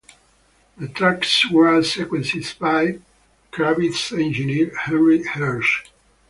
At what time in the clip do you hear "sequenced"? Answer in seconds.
1.83-2.57